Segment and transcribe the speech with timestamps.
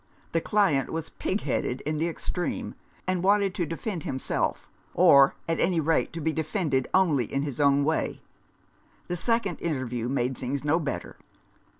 [0.31, 2.73] The client was pig headed in the extreme,
[3.05, 7.59] and wanted to defend himself, or, at any rate, to be defended only in his
[7.59, 8.23] own way.
[9.09, 11.17] The second interview made things no better.